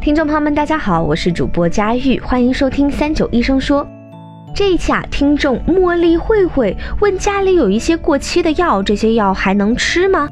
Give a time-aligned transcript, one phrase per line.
[0.00, 3.84] 听众朋友们，大家好，我是主播佳玉，欢迎收听三九医生说。
[4.54, 10.28] 这一期啊，听众茉莉慧慧问家里有一些过期的药，这些药还能吃吗？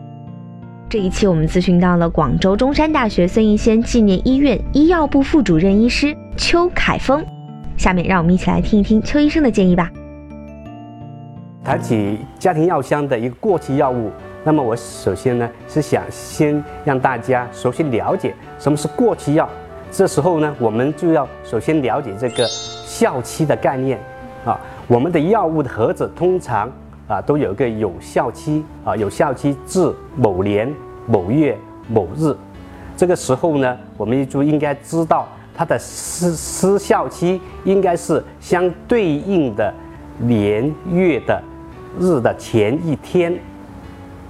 [0.89, 7.25] 这一期我们咨询到了广州中山大学孙逸仙纪念医院医药部副主任医师邱凯峰。
[7.77, 9.91] 下面让我们一起来听一听邱医生的建议吧。
[11.65, 14.13] 谈起家庭药箱的一个过期药物，
[14.47, 19.49] 那么我首先呢是想先让大家熟悉了解什么是过期药。
[19.91, 22.47] 这时候呢，我们就要首先了解这个
[22.85, 23.99] 效期的概念
[24.45, 24.57] 啊。
[24.87, 26.71] 我们的药物的盒子通常
[27.09, 30.73] 啊都有一个有效期啊，有效期至某年
[31.09, 32.33] 某月某日。
[32.97, 35.27] 这个时候呢，我们就应该知道
[35.57, 39.75] 它的失失效期应该是相对应的
[40.19, 41.43] 年月的
[41.99, 43.37] 日的前一天。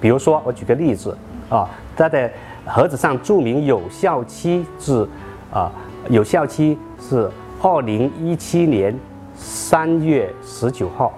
[0.00, 1.16] 比如说，我举个例子
[1.48, 2.30] 啊，它的
[2.64, 5.06] 盒子上注明有效期至。
[5.52, 5.70] 啊，
[6.10, 7.30] 有效期是
[7.62, 8.94] 二零一七年
[9.34, 11.14] 三月十九号，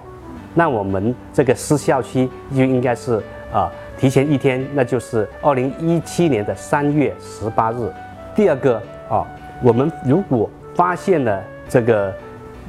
[0.53, 7.91] 那我们这个失效期就应该是啊提前一天，那就是二零一七年的三月十八日。
[8.33, 9.25] 第二个啊，
[9.61, 12.13] 我们如果发现了这个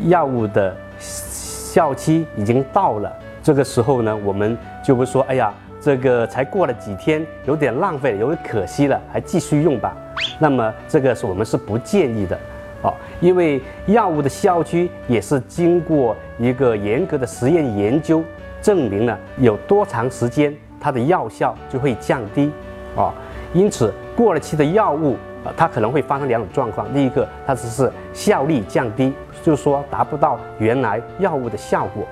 [0.07, 9.97] 药物的效期已经到了，这个时候呢，我们就会说，哎呀，这个才过了几天，有点浪费，有点可惜了，还继续用吧。
[10.39, 12.39] 那么这个是我们是不建议的，
[12.83, 18.23] 哦，因为药物的效期也是经过一个严格的实验研究
[18.61, 22.51] 证明了有多长时间它的药效就会降低，
[22.95, 23.15] 啊，
[23.55, 32.05] 因此过了期的药物啊，它可能会发生两种状况，第一个它只是效力降低，就是说达不到原来药物的效果，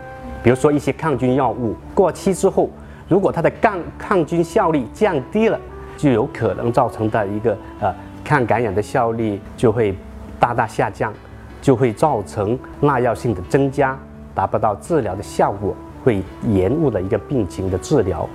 [0.43, 2.71] 比如说一些抗菌药物过期之后，
[3.09, 5.59] 如果它的抗抗菌效力降低了，
[5.97, 7.93] 就有可能造成的一个呃。
[8.25, 9.97] 抗感染的效力就会
[10.39, 11.11] 大大下降，
[11.63, 13.99] 就会造成耐药性的增加，
[14.35, 18.29] 达不到治疗的效果，会延误了一个病情的治疗。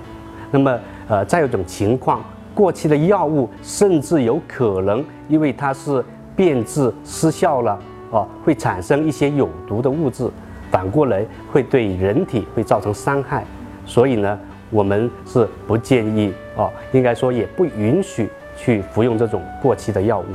[0.50, 0.76] 那么，
[1.06, 2.20] 呃，再有一种情况，
[2.56, 7.78] 过期的药物甚至有可能因为它是变质失效了，
[8.10, 10.28] 哦，会产生一些有毒的物质，
[10.72, 13.44] 反过来会对人体会造成伤害。
[13.86, 14.36] 所以呢，
[14.74, 18.28] 我们是不建议啊，应该说也不允许。
[18.56, 20.26] 去服用这种过期的药物。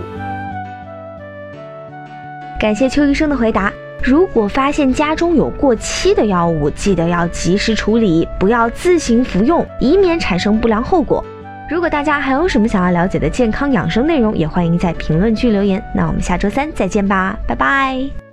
[2.60, 3.72] 感谢邱医生的回答。
[4.04, 11.24] 如果发现家中有过期的药物，记得要及时处理，不要自行服用，以免产生不良后果。
[11.70, 15.82] 如果大家还有什么想要了解的健康养生内容，也欢迎在评论区留言。
[15.96, 18.29] 那我们下周三再见吧，拜拜。